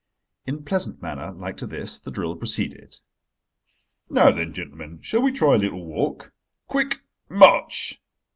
[0.47, 3.01] In pleasant manner, like to this, the drill proceeded.
[4.09, 6.33] "Now then, gentlemen, shall we try a little walk?
[6.67, 8.01] Quick march!